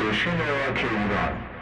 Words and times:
ایران. 0.00 1.54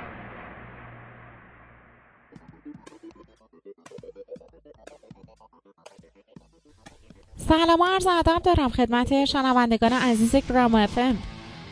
سلام 7.37 7.81
و 7.81 7.85
عرض 7.85 8.07
ادب 8.07 8.43
دارم 8.43 8.69
خدمت 8.69 9.25
شنوندگان 9.25 9.93
عزیز 9.93 10.37
گراما 10.37 10.79
افم 10.79 11.19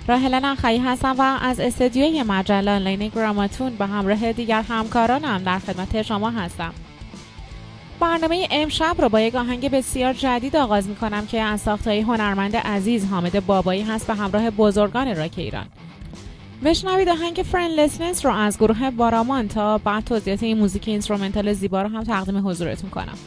راهل 0.08 0.34
نخعی 0.34 0.78
هستم 0.78 1.14
و 1.18 1.38
از 1.42 1.60
استدیوی 1.60 2.22
مجله 2.22 2.70
آنلاین 2.70 3.08
گراماتون 3.08 3.76
به 3.76 3.86
همراه 3.86 4.32
دیگر 4.32 4.62
همکارانم 4.62 5.42
در 5.42 5.58
خدمت 5.58 6.02
شما 6.02 6.30
هستم. 6.30 6.74
برنامه 8.00 8.48
امشب 8.50 8.96
رو 8.98 9.08
با 9.08 9.20
یک 9.20 9.34
آهنگ 9.34 9.70
بسیار 9.70 10.12
جدید 10.12 10.56
آغاز 10.56 10.88
می 10.88 10.96
کنم 10.96 11.26
که 11.26 11.40
از 11.40 11.60
ساختهای 11.60 12.00
هنرمند 12.00 12.56
عزیز 12.56 13.06
حامد 13.06 13.46
بابایی 13.46 13.82
هست 13.82 14.06
به 14.06 14.14
همراه 14.14 14.50
بزرگان 14.50 15.16
راک 15.16 15.34
ایران. 15.36 15.66
بشنوید 16.64 17.08
آهنگ 17.08 17.44
Friendlessness 17.52 18.26
رو 18.26 18.32
از 18.32 18.58
گروه 18.58 18.90
بارامان 18.90 19.48
تا 19.48 19.78
بعد 19.78 20.04
توضیحات 20.04 20.42
این 20.42 20.58
موزیک 20.58 20.88
instrumental 20.88 21.52
زیبا 21.52 21.82
رو 21.82 21.88
هم 21.88 22.04
تقدیم 22.04 22.48
حضورتون 22.48 22.90
کنم. 22.90 23.18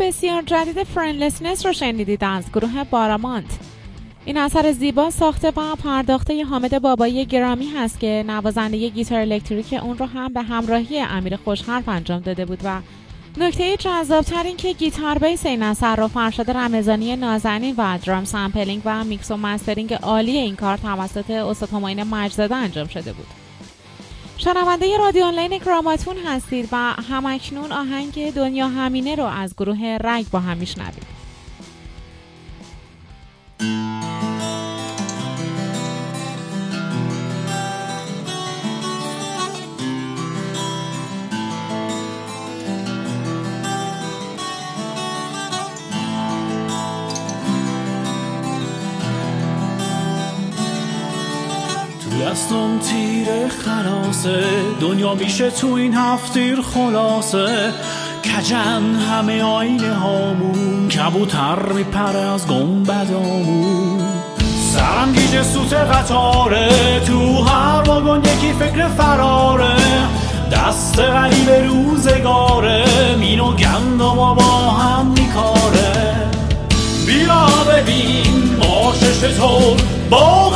بسیار 0.00 0.42
جدید 0.42 0.82
Friendlessness 0.82 1.66
رو 1.66 1.72
شنیدید 1.72 2.24
از 2.24 2.44
گروه 2.52 2.84
بارامانت. 2.84 3.58
این 4.24 4.36
اثر 4.36 4.72
زیبا 4.72 5.10
ساخته 5.10 5.48
و 5.48 5.76
پرداخته 5.84 6.44
حامد 6.44 6.82
بابایی 6.82 7.26
گرامی 7.26 7.66
هست 7.66 8.00
که 8.00 8.24
نوازنده 8.26 8.88
گیتار 8.88 9.20
الکتریک 9.20 9.72
اون 9.72 9.98
رو 9.98 10.06
هم 10.06 10.32
به 10.32 10.42
همراهی 10.42 11.00
امیر 11.00 11.36
خوشحرف 11.36 11.88
انجام 11.88 12.20
داده 12.20 12.44
بود 12.44 12.60
و 12.64 12.80
نکته 13.36 13.76
جذابتر 13.76 14.42
این 14.42 14.56
که 14.56 14.72
گیتار 14.72 15.18
بیس 15.18 15.46
این 15.46 15.62
اثر 15.62 15.96
رو 15.96 16.08
فرشاد 16.08 16.50
رمضانی 16.50 17.16
نازنین 17.16 17.74
و 17.78 17.98
drum 17.98 18.24
sampling 18.24 18.82
و 18.84 19.04
میکس 19.04 19.30
و 19.30 19.36
mastering 19.36 19.94
عالی 19.94 20.38
این 20.38 20.56
کار 20.56 20.76
توسط 20.76 21.30
استاد 21.30 21.68
همایون 21.68 22.02
مجدزاده 22.02 22.54
انجام 22.54 22.86
شده 22.86 23.12
بود. 23.12 23.39
شنونده 24.44 24.98
رادیو 24.98 25.24
آنلاین 25.24 25.58
گراماتون 25.58 26.16
هستید 26.26 26.68
و 26.72 26.76
همکنون 27.10 27.72
آهنگ 27.72 28.34
دنیا 28.34 28.68
همینه 28.68 29.14
رو 29.14 29.24
از 29.24 29.54
گروه 29.56 29.98
رگ 30.00 30.26
با 30.30 30.40
هم 30.40 30.56
میشنوید. 30.56 31.02
دستم 52.30 52.78
تیر 52.78 53.26
خلاصه. 53.48 54.44
دنیا 54.80 55.14
میشه 55.14 55.50
تو 55.50 55.72
این 55.72 55.94
هفتیر 55.94 56.62
خلاصه. 56.62 57.72
کجن 58.24 58.94
همه 58.94 59.42
آینه 59.42 59.94
هامون. 59.94 60.88
کبوتر 60.88 61.72
میپره 61.74 62.18
از 62.18 62.46
گنبدامون 62.46 64.00
سرم 64.72 65.12
گیج 65.12 65.42
سوت 65.42 65.72
قطاره. 65.72 67.00
تو 67.06 67.42
هر 67.42 67.82
واگن 67.82 68.18
یکی 68.18 68.52
فکر 68.52 68.88
فراره. 68.88 69.76
دست 70.52 70.98
غریب 70.98 71.50
روزگاره. 71.50 72.84
مین 73.18 73.40
و 73.40 73.52
گندم 73.52 74.18
و 74.18 74.34
با 74.34 74.70
هم 74.70 75.06
میکاره. 75.06 76.16
بیا 77.06 77.46
ببین 77.72 78.56
ماشش 78.58 79.18
تو 79.18 79.76
با 80.10 80.50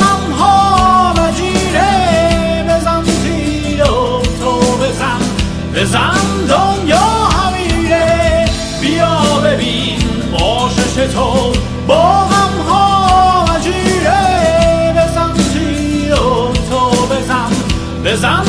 بزن 5.85 6.45
دنیا 6.49 6.97
همیره 7.25 8.45
بیا 8.81 9.17
ببین 9.43 9.99
ماشش 10.31 11.13
تو 11.13 11.53
با 11.87 12.25
غم 12.25 12.61
ها 12.69 13.45
وجیره 13.49 14.93
بزن 14.97 15.33
تو 16.69 16.89
بزن. 17.05 17.51
بزن 18.05 18.44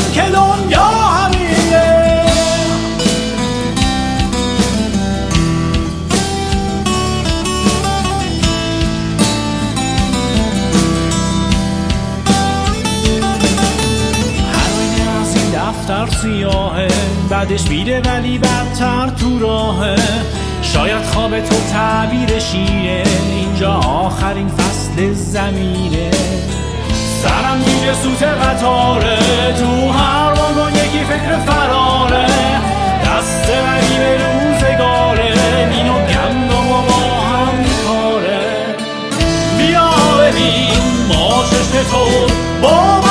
بعدش 17.49 17.69
میره 17.69 18.01
ولی 18.01 18.39
بدتر 18.39 19.09
تو 19.21 19.39
راهه. 19.39 19.97
شاید 20.63 21.03
خواب 21.03 21.41
تو 21.41 21.57
تعبیر 21.73 22.39
شیره. 22.39 23.03
اینجا 23.31 23.73
آخرین 23.73 24.49
فصل 24.49 25.13
زمینه. 25.13 26.11
سرم 27.23 27.59
میره 27.67 27.95
سوت 28.03 28.23
قطاره. 28.23 29.19
تو 29.59 29.91
هر 29.91 30.33
واگن 30.33 30.77
یکی 30.77 31.05
فکر 31.05 31.39
فراره. 31.47 32.27
دست 33.05 33.51
غریب 33.51 34.21
روزگاره. 34.21 35.67
مین 35.69 35.89
و 35.89 35.99
گندم 35.99 36.69
و 36.71 36.83
با 36.83 37.21
هم 37.21 37.55
میکاره 37.59 38.41
بیا 39.59 39.91
ببین 40.19 41.07
ماشش 41.09 41.69
تو 41.91 42.27
با 42.63 43.06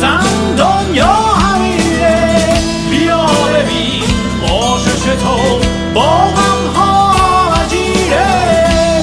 بزن 0.00 0.54
دنیا 0.56 1.12
همیره 1.14 2.46
بیا 2.90 3.26
ببین 3.26 4.04
ماشش 4.40 5.02
تو 5.02 5.60
با 5.94 6.00
غم 6.10 6.66
ها 6.74 7.14
وجیره 7.52 8.28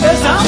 بزن 0.03 0.45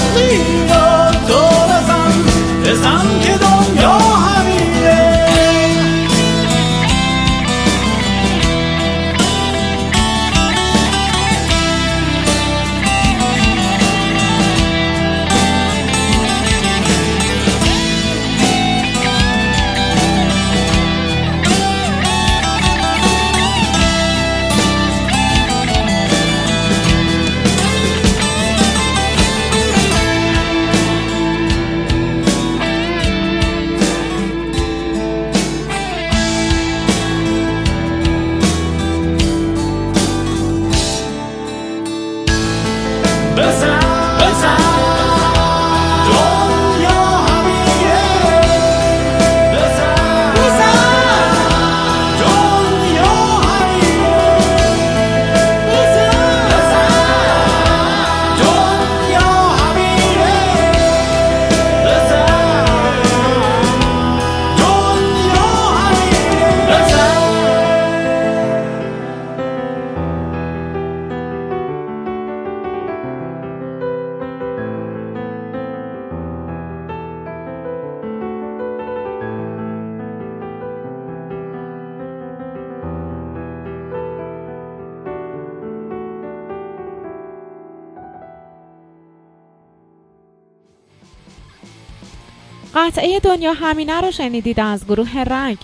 قطعه 92.89 93.19
دنیا 93.19 93.53
همینه 93.53 94.01
رو 94.01 94.11
شنیدید 94.11 94.59
از 94.59 94.85
گروه 94.85 95.17
رنگ. 95.17 95.57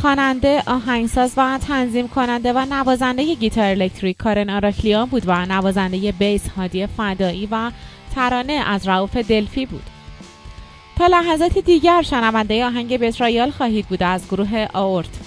خواننده 0.00 0.62
آهنگساز 0.66 1.32
و 1.36 1.58
تنظیم 1.68 2.08
کننده 2.08 2.52
و 2.52 2.66
نوازنده 2.70 3.34
گیتار 3.34 3.64
الکتریک 3.64 4.16
کارن 4.16 4.50
آراکلیان 4.50 5.08
بود 5.08 5.22
و 5.26 5.46
نوازنده 5.46 6.12
بیس 6.12 6.48
هادی 6.48 6.86
فدایی 6.86 7.48
و 7.50 7.70
ترانه 8.14 8.52
از 8.52 8.88
رعوف 8.88 9.16
دلفی 9.16 9.66
بود. 9.66 9.82
تا 10.98 11.06
لحظاتی 11.06 11.62
دیگر 11.62 12.02
شنونده 12.02 12.64
آهنگ 12.64 12.98
بترایال 12.98 13.50
خواهید 13.50 13.86
بود 13.86 14.02
از 14.02 14.28
گروه 14.28 14.66
آورت. 14.72 15.25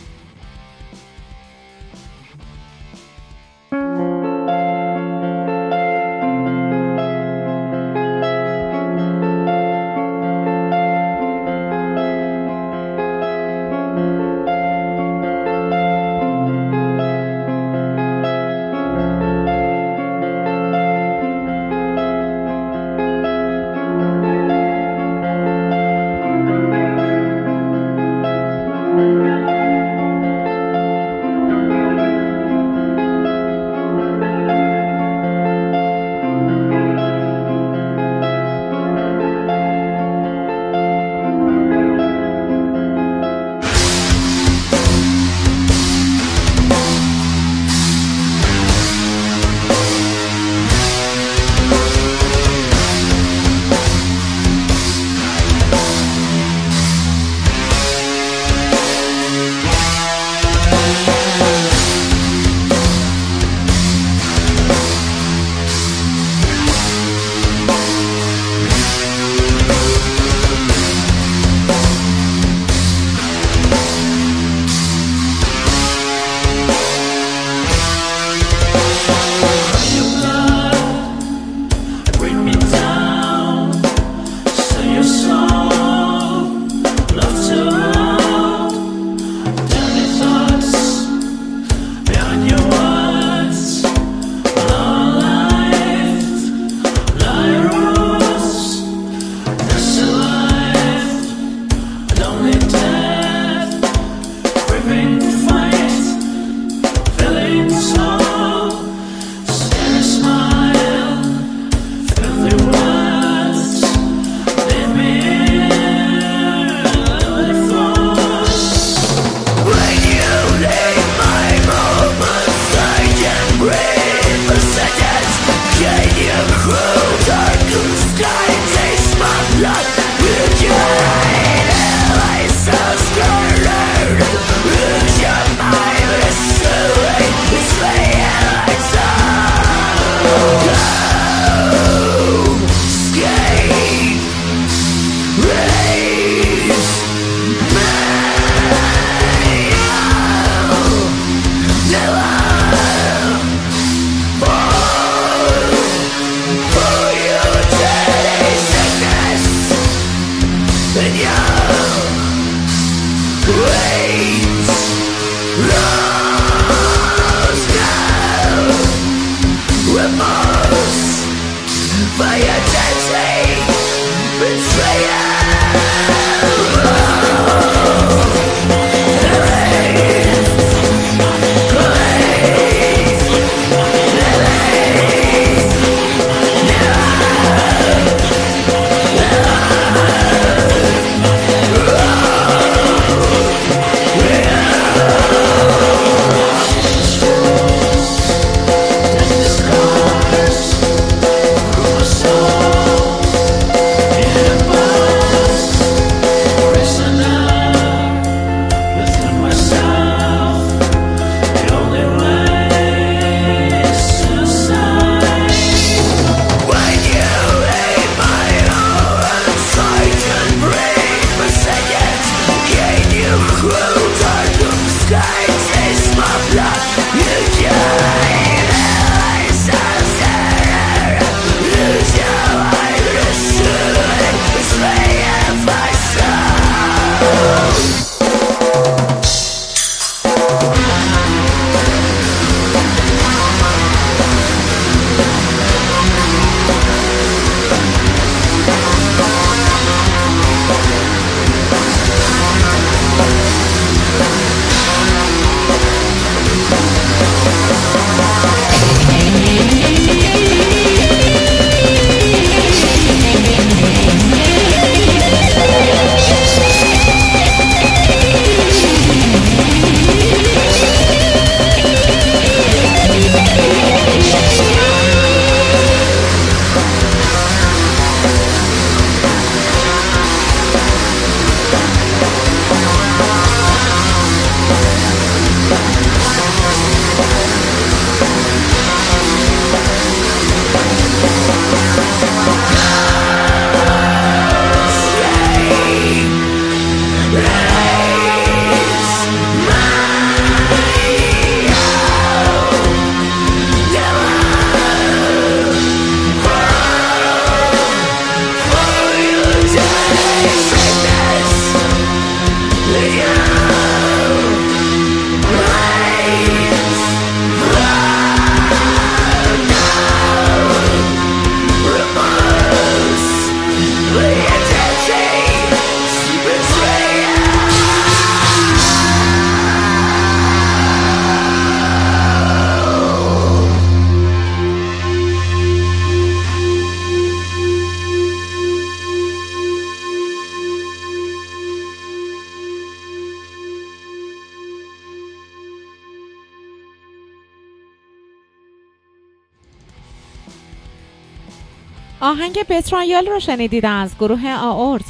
آهنگ 352.49 352.67
Betrayal 352.67 353.27
رو 353.27 353.39
شنیدید 353.39 353.85
از 353.85 354.15
گروه 354.19 354.55
آورت 354.61 355.03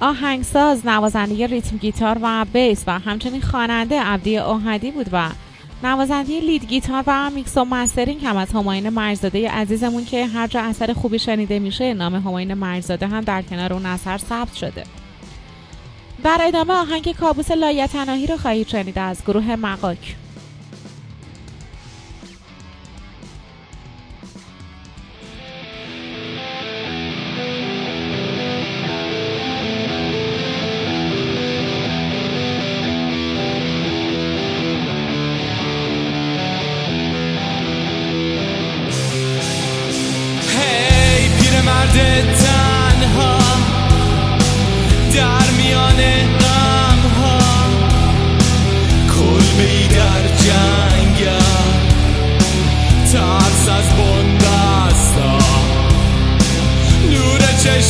آهنگساز 0.00 0.86
نوازنده 0.86 1.46
ریتم 1.46 1.76
گیتار 1.76 2.18
و 2.22 2.44
بیس 2.52 2.84
و 2.86 2.98
همچنین 2.98 3.40
خواننده 3.40 4.02
عبدی 4.02 4.38
اوحدی 4.38 4.90
بود 4.90 5.06
و 5.12 5.28
نوازنده 5.82 6.40
lead 6.40 6.66
گیتار 6.66 7.04
و 7.06 7.30
میکس 7.30 7.56
و 7.56 7.64
mastering 7.64 8.24
هم 8.24 8.36
از 8.36 8.52
همایون 8.52 8.88
مجدزاده 8.88 9.50
عزیزمون 9.50 10.04
که 10.04 10.26
هر 10.26 10.46
جا 10.46 10.60
اثر 10.60 10.92
خوبی 10.92 11.18
شنیده 11.18 11.58
میشه 11.58 11.94
نام 11.94 12.14
همایون 12.14 12.54
مجدزاده 12.54 13.06
هم 13.06 13.20
در 13.20 13.42
کنار 13.42 13.72
اون 13.72 13.86
اثر 13.86 14.18
ثبت 14.18 14.54
شده. 14.54 14.84
در 16.24 16.38
ادامه 16.40 16.74
آهنگ 16.74 17.12
کابوس 17.12 17.50
لایتناهی 17.50 18.26
رو 18.26 18.36
خواهید 18.36 18.68
شنید 18.68 18.98
از 18.98 19.22
گروه 19.26 19.56
مغاک. 19.56 20.16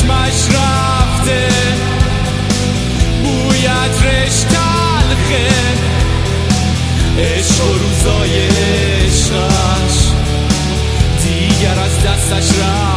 چشمش 0.04 0.56
رفته. 0.56 1.48
بویت 3.22 4.02
رش 4.02 4.40
تلخه. 4.40 5.48
عشق 7.18 7.64
و 7.64 7.78
روزای 7.78 8.46
عشقش. 8.46 10.08
دیگر 11.22 11.80
از 11.80 12.04
دستش 12.04 12.58
رفته 12.58 12.93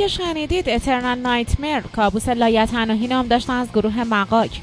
که 0.00 0.08
شنیدید 0.08 0.68
اترنال 0.68 1.18
نایتمر 1.18 1.80
کابوس 1.80 2.28
لایتناهی 2.28 3.06
نام 3.06 3.26
داشتن 3.26 3.52
از 3.52 3.72
گروه 3.72 4.04
مقاک. 4.04 4.60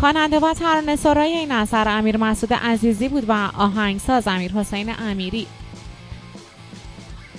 خواننده 0.00 0.38
و 0.40 0.54
ترانه‌سرای 0.54 1.32
این 1.32 1.52
اثر 1.52 1.88
امیر 1.88 2.16
مسعود 2.16 2.52
عزیزی 2.52 3.08
بود 3.08 3.24
و 3.28 3.32
آهنگساز 3.58 4.28
امیر 4.28 4.52
حسین 4.52 4.94
امیری. 4.98 5.46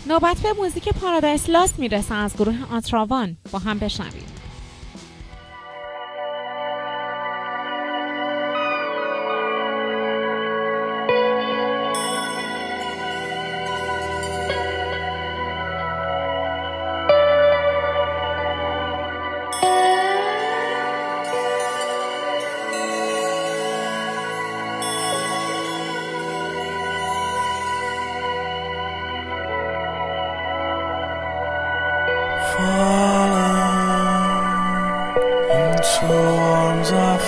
نوبت 0.07 0.37
به 0.37 0.53
موزیک 0.53 0.89
پارادایس 0.89 1.49
لاست 1.49 1.79
می‌رسه 1.79 2.15
از 2.15 2.35
گروه 2.35 2.55
آتراوان. 2.71 3.37
با 3.51 3.59
هم 3.59 3.79
بشنوید 3.79 4.44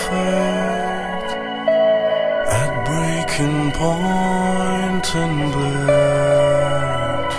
fate 0.08 1.32
at 2.62 2.72
breaking 2.90 3.62
point 3.84 5.08
and 5.24 5.38
bled. 5.54 7.32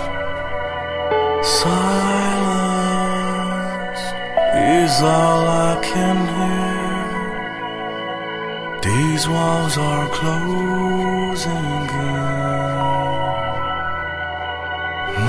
Silence 1.61 2.79
is 4.81 4.93
all 5.01 5.41
I 5.69 5.73
can 5.91 6.17
hear. 6.37 6.79
These 8.87 9.23
walls 9.27 9.75
are 9.77 10.07
closing 10.19 11.89
in. 12.13 12.29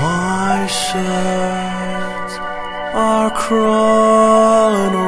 My 0.05 0.57
sheds 0.67 2.33
are 2.93 3.31
crawling 3.43 5.00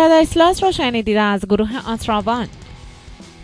Paradise 0.00 0.36
Lost 0.36 0.62
رو 0.62 0.72
شنیدید 0.72 1.16
از 1.16 1.46
گروه 1.46 1.68
آتراوان 1.86 2.48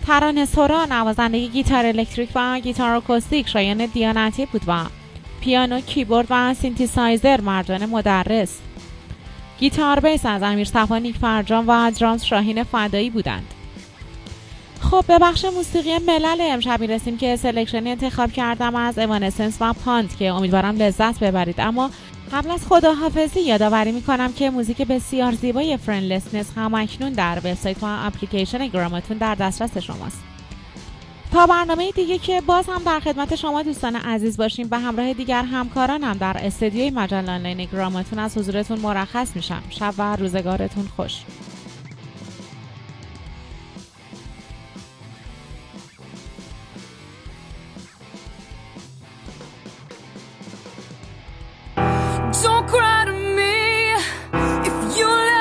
ترانه 0.06 0.44
سرا 0.44 0.84
نوازنده 0.84 1.46
گیتار 1.46 1.86
الکتریک 1.86 2.28
و 2.34 2.60
گیتار 2.60 2.90
آکوستیک 2.90 3.48
شایان 3.48 3.86
دیانتی 3.86 4.46
بود 4.46 4.62
و 4.66 4.84
پیانو 5.40 5.80
کیبورد 5.80 6.26
و 6.30 6.54
سینتیسایزر 6.54 7.40
مرجان 7.40 7.86
مدرس. 7.86 8.58
گیتار 9.58 10.00
بیس 10.00 10.26
از 10.26 10.42
امیر 10.42 10.64
صفانیک 10.64 11.16
فرجان 11.16 11.66
و 11.66 11.90
drums 11.90 12.24
شاهین 12.24 12.62
فدایی 12.62 13.10
بودند. 13.10 13.54
خب 14.80 15.04
به 15.08 15.18
بخش 15.18 15.44
موسیقی 15.44 15.98
ملل 15.98 16.38
امشب 16.40 16.82
رسیم 16.82 17.16
که 17.16 17.36
selection 17.36 17.85
ی 17.85 17.90
انتخاب 17.90 18.32
کردم 18.32 18.76
از 18.76 18.98
Evanescence 18.98 19.56
و 19.60 19.72
پانت 19.72 20.16
که 20.16 20.28
امیدوارم 20.28 20.76
لذت 20.76 21.20
ببرید. 21.20 21.60
اما 21.60 21.90
قبل 22.32 22.50
از 22.50 22.66
خداحافظی 22.66 23.40
یادآوری 23.40 23.92
می‌کنم 23.92 24.32
که 24.32 24.50
موزیک 24.50 24.82
بسیار 24.82 25.32
زیبای 25.32 25.76
Friendlessness 25.76 26.46
هم 26.56 26.74
اکنون 26.74 27.12
در 27.12 27.38
وبسایت 27.38 27.82
و 27.82 27.86
اپلیکیشن 27.86 28.66
گراماتون 28.66 29.16
در 29.16 29.34
دسترس 29.34 29.78
شماست. 29.78 30.22
تا 31.32 31.46
برنامه 31.46 31.90
دیگه 31.90 32.18
که 32.18 32.40
باز 32.40 32.66
هم 32.68 32.82
در 32.86 33.00
خدمت 33.00 33.34
شما 33.34 33.62
دوستان 33.62 33.96
عزیز 33.96 34.36
باشیم 34.36 34.68
به 34.68 34.78
همراه 34.78 35.12
دیگر 35.12 35.42
همکارانم 35.42 36.12
در 36.12 36.36
استودیوی 36.40 36.90
مجله 36.90 37.32
آنلاین 37.32 37.64
گراماتون 37.64 38.18
از 38.18 38.38
حضورتون 38.38 38.78
مرخص 38.78 39.36
میشم. 39.36 39.62
شب 39.70 39.94
و 39.98 40.16
روزگارتون 40.16 40.88
خوش. 40.96 41.22
Don't 52.32 52.66
cry 52.68 53.04
to 53.04 53.12
me. 53.12 53.94
If 54.66 54.98
you 54.98 55.35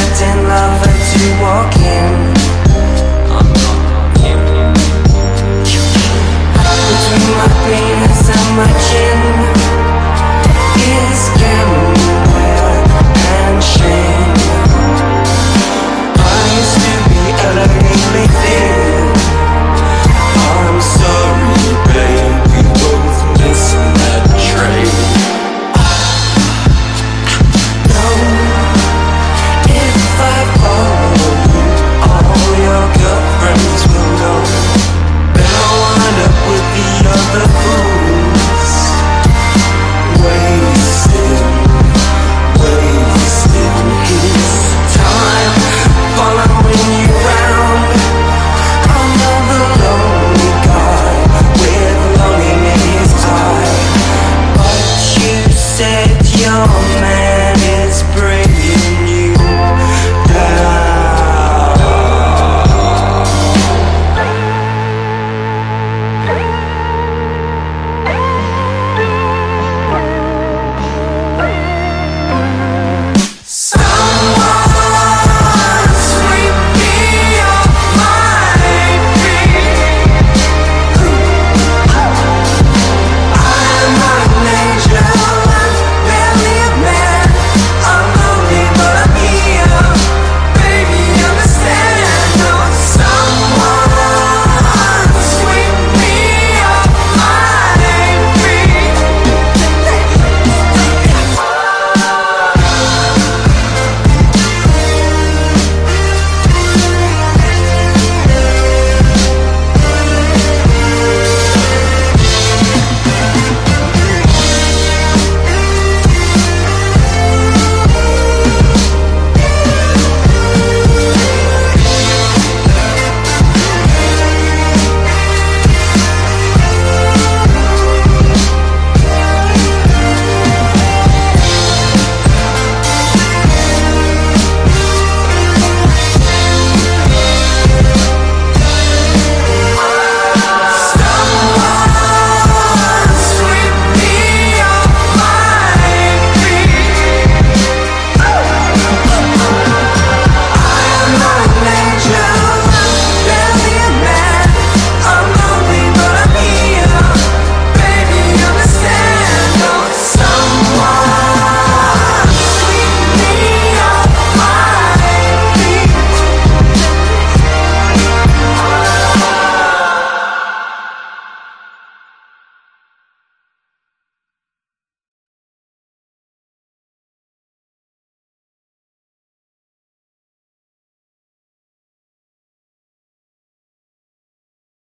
acting 0.00 0.38
lover 0.50 0.94
to 1.10 1.22
walk 1.42 1.74
in. 1.96 2.14
Between 6.88 7.26
my 7.38 7.48
penis 7.64 8.24
and 8.36 8.48
my 8.58 8.68
chin. 8.86 9.20
Is 10.86 11.22
Gamwell 11.40 12.76
and 13.16 13.58
shame 13.64 14.38
I 16.20 16.38
used 16.60 16.78
to 16.84 16.94
be 17.10 17.22
alone 17.48 17.96
with 18.12 18.34
this 18.42 18.85